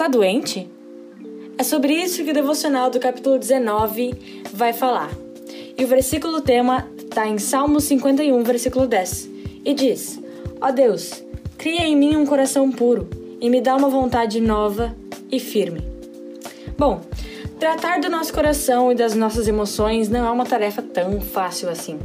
tá 0.00 0.08
doente? 0.08 0.66
É 1.58 1.62
sobre 1.62 1.92
isso 1.92 2.24
que 2.24 2.30
o 2.30 2.34
devocional 2.34 2.88
do 2.88 2.98
capítulo 2.98 3.38
19 3.38 4.44
vai 4.50 4.72
falar. 4.72 5.10
E 5.76 5.84
o 5.84 5.86
versículo 5.86 6.40
tema 6.40 6.88
está 6.96 7.28
em 7.28 7.36
Salmo 7.36 7.78
51, 7.78 8.42
versículo 8.42 8.86
10, 8.86 9.28
e 9.62 9.74
diz: 9.74 10.18
Ó 10.58 10.68
oh 10.68 10.72
Deus, 10.72 11.22
cria 11.58 11.86
em 11.86 11.94
mim 11.94 12.16
um 12.16 12.24
coração 12.24 12.72
puro 12.72 13.10
e 13.42 13.50
me 13.50 13.60
dá 13.60 13.76
uma 13.76 13.90
vontade 13.90 14.40
nova 14.40 14.96
e 15.30 15.38
firme. 15.38 15.82
Bom, 16.78 17.02
tratar 17.58 18.00
do 18.00 18.08
nosso 18.08 18.32
coração 18.32 18.90
e 18.90 18.94
das 18.94 19.14
nossas 19.14 19.46
emoções 19.48 20.08
não 20.08 20.26
é 20.26 20.30
uma 20.30 20.46
tarefa 20.46 20.80
tão 20.80 21.20
fácil 21.20 21.68
assim. 21.68 21.98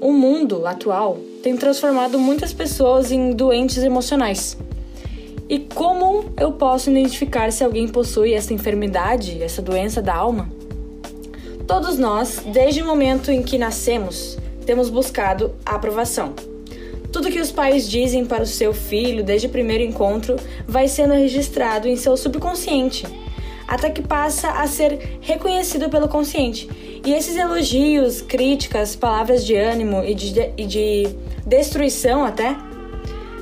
O 0.00 0.12
mundo 0.12 0.64
atual 0.64 1.18
tem 1.42 1.56
transformado 1.56 2.20
muitas 2.20 2.52
pessoas 2.52 3.10
em 3.10 3.32
doentes 3.32 3.78
emocionais. 3.78 4.56
E 5.48 5.60
como 5.60 6.32
eu 6.36 6.52
posso 6.52 6.90
identificar 6.90 7.52
se 7.52 7.62
alguém 7.62 7.86
possui 7.86 8.34
essa 8.34 8.52
enfermidade, 8.52 9.40
essa 9.40 9.62
doença 9.62 10.02
da 10.02 10.14
alma? 10.14 10.50
Todos 11.68 11.98
nós, 11.98 12.42
desde 12.52 12.82
o 12.82 12.86
momento 12.86 13.30
em 13.30 13.42
que 13.42 13.56
nascemos, 13.56 14.36
temos 14.64 14.90
buscado 14.90 15.54
a 15.64 15.76
aprovação. 15.76 16.34
Tudo 17.12 17.30
que 17.30 17.40
os 17.40 17.52
pais 17.52 17.88
dizem 17.88 18.24
para 18.24 18.42
o 18.42 18.46
seu 18.46 18.74
filho 18.74 19.22
desde 19.22 19.46
o 19.46 19.50
primeiro 19.50 19.84
encontro 19.84 20.34
vai 20.66 20.88
sendo 20.88 21.14
registrado 21.14 21.86
em 21.86 21.96
seu 21.96 22.16
subconsciente, 22.16 23.06
até 23.68 23.88
que 23.88 24.02
passa 24.02 24.50
a 24.50 24.66
ser 24.66 25.18
reconhecido 25.20 25.88
pelo 25.88 26.08
consciente. 26.08 26.68
E 27.04 27.12
esses 27.12 27.36
elogios, 27.36 28.20
críticas, 28.20 28.96
palavras 28.96 29.44
de 29.44 29.54
ânimo 29.54 30.02
e 30.02 30.12
de, 30.12 30.52
e 30.56 30.66
de 30.66 31.08
destruição 31.46 32.24
até, 32.24 32.56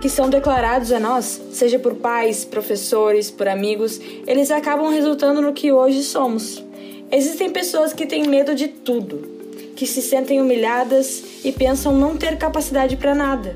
que 0.00 0.08
são 0.08 0.30
declarados 0.30 0.92
a 0.92 1.00
nós, 1.00 1.40
seja 1.50 1.78
por 1.78 1.96
pais, 1.96 2.44
professores, 2.44 3.30
por 3.30 3.48
amigos, 3.48 4.00
eles 4.26 4.50
acabam 4.50 4.90
resultando 4.90 5.40
no 5.40 5.52
que 5.52 5.72
hoje 5.72 6.02
somos. 6.02 6.64
Existem 7.10 7.50
pessoas 7.50 7.92
que 7.92 8.06
têm 8.06 8.28
medo 8.28 8.54
de 8.54 8.68
tudo, 8.68 9.38
que 9.74 9.86
se 9.86 10.00
sentem 10.00 10.40
humilhadas 10.40 11.22
e 11.44 11.50
pensam 11.50 11.92
não 11.92 12.16
ter 12.16 12.36
capacidade 12.36 12.96
para 12.96 13.14
nada. 13.14 13.54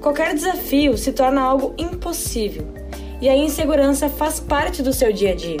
Qualquer 0.00 0.34
desafio 0.34 0.96
se 0.98 1.12
torna 1.12 1.40
algo 1.40 1.74
impossível 1.78 2.66
e 3.20 3.28
a 3.28 3.36
insegurança 3.36 4.08
faz 4.08 4.38
parte 4.38 4.82
do 4.82 4.92
seu 4.92 5.12
dia 5.12 5.32
a 5.32 5.34
dia. 5.34 5.56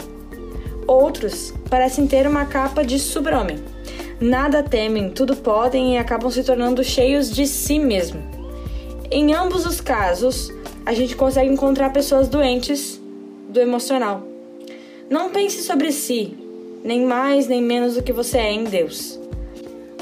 Outros 0.86 1.54
parecem 1.70 2.06
ter 2.06 2.26
uma 2.26 2.44
capa 2.44 2.84
de 2.84 2.98
super-homem. 2.98 3.56
Nada 4.20 4.62
temem, 4.62 5.10
tudo 5.10 5.34
podem 5.34 5.94
e 5.94 5.98
acabam 5.98 6.30
se 6.30 6.44
tornando 6.44 6.84
cheios 6.84 7.30
de 7.30 7.46
si 7.46 7.78
mesmo. 7.78 8.33
Em 9.14 9.32
ambos 9.32 9.64
os 9.64 9.80
casos, 9.80 10.52
a 10.84 10.92
gente 10.92 11.14
consegue 11.14 11.48
encontrar 11.48 11.92
pessoas 11.92 12.26
doentes 12.26 13.00
do 13.48 13.60
emocional. 13.60 14.26
Não 15.08 15.30
pense 15.30 15.62
sobre 15.62 15.92
si, 15.92 16.36
nem 16.82 17.06
mais 17.06 17.46
nem 17.46 17.62
menos 17.62 17.94
do 17.94 18.02
que 18.02 18.12
você 18.12 18.38
é 18.38 18.50
em 18.50 18.64
Deus. 18.64 19.16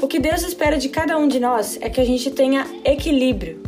O 0.01 0.07
que 0.07 0.17
Deus 0.17 0.41
espera 0.41 0.79
de 0.79 0.89
cada 0.89 1.15
um 1.15 1.27
de 1.27 1.39
nós 1.39 1.77
é 1.79 1.91
que 1.91 2.01
a 2.01 2.03
gente 2.03 2.31
tenha 2.31 2.65
equilíbrio, 2.83 3.61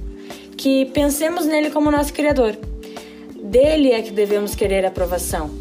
que 0.57 0.85
pensemos 0.85 1.45
nele 1.45 1.69
como 1.69 1.91
nosso 1.91 2.11
Criador. 2.11 2.57
Dele 3.39 3.91
é 3.91 4.01
que 4.01 4.09
devemos 4.09 4.55
querer 4.55 4.83
aprovação. 4.83 5.51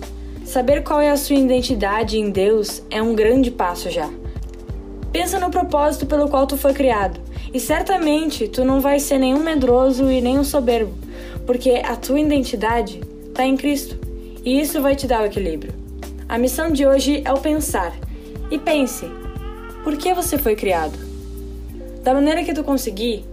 Saber 0.47 0.83
qual 0.83 1.03
é 1.03 1.11
a 1.11 1.17
sua 1.19 1.37
identidade 1.37 2.19
em 2.19 2.31
Deus 2.31 2.83
é 2.91 3.03
um 3.03 3.15
grande 3.15 3.51
passo 3.51 3.91
já. 3.91 4.09
Pensa 5.13 5.39
no 5.39 5.51
propósito 5.51 6.07
pelo 6.07 6.31
qual 6.31 6.47
tu 6.47 6.57
foi 6.57 6.73
criado, 6.73 7.21
e 7.55 7.61
certamente 7.61 8.49
tu 8.49 8.65
não 8.65 8.81
vai 8.81 8.99
ser 8.99 9.17
nenhum 9.17 9.39
medroso 9.39 10.11
e 10.11 10.21
nem 10.21 10.37
um 10.37 10.43
soberbo, 10.43 10.93
porque 11.47 11.81
a 11.85 11.95
tua 11.95 12.19
identidade 12.19 13.01
está 13.29 13.47
em 13.47 13.57
Cristo, 13.57 13.97
e 14.45 14.61
isso 14.61 14.83
vai 14.83 14.97
te 14.97 15.07
dar 15.07 15.23
o 15.23 15.27
equilíbrio. 15.27 15.73
A 16.29 16.37
missão 16.37 16.73
de 16.73 16.85
hoje 16.85 17.23
é 17.25 17.33
o 17.33 17.41
pensar. 17.41 17.97
E 18.51 18.59
pense, 18.59 19.07
por 19.85 19.97
que 19.97 20.13
você 20.13 20.37
foi 20.37 20.57
criado? 20.57 20.99
Da 22.03 22.13
maneira 22.13 22.43
que 22.43 22.53
tu 22.53 22.65
conseguir, 22.65 23.25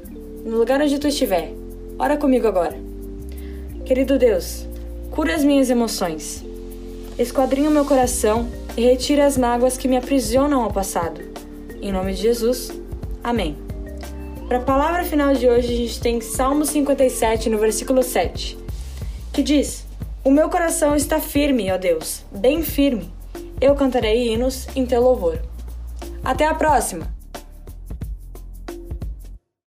no 0.45 0.57
lugar 0.57 0.79
onde 0.79 0.99
tu 0.99 1.07
estiver, 1.07 1.51
ora 1.97 2.15
comigo 2.15 2.47
agora. 2.47 2.77
Querido 3.85 4.19
Deus, 4.19 4.67
cura 5.09 5.33
as 5.33 5.43
minhas 5.43 5.69
emoções, 5.69 6.45
esquadrinha 7.17 7.69
o 7.69 7.73
meu 7.73 7.85
coração 7.85 8.47
e 8.77 8.81
retira 8.81 9.25
as 9.25 9.35
mágoas 9.35 9.77
que 9.77 9.87
me 9.87 9.97
aprisionam 9.97 10.61
ao 10.61 10.71
passado. 10.71 11.21
Em 11.81 11.91
nome 11.91 12.13
de 12.13 12.21
Jesus, 12.21 12.71
amém. 13.23 13.70
Para 14.51 14.59
a 14.59 14.63
palavra 14.63 15.05
final 15.05 15.33
de 15.33 15.47
hoje, 15.47 15.73
a 15.73 15.77
gente 15.77 16.01
tem 16.01 16.19
Salmo 16.19 16.65
57, 16.65 17.49
no 17.49 17.57
versículo 17.57 18.03
7, 18.03 18.57
que 19.31 19.41
diz: 19.41 19.87
O 20.25 20.29
meu 20.29 20.49
coração 20.49 20.93
está 20.93 21.21
firme, 21.21 21.71
ó 21.71 21.77
Deus, 21.77 22.25
bem 22.29 22.61
firme. 22.61 23.09
Eu 23.61 23.75
cantarei 23.75 24.27
hinos 24.27 24.67
em 24.75 24.85
teu 24.85 25.01
louvor. 25.01 25.39
Até 26.21 26.45
a 26.45 26.53
próxima! 26.53 27.20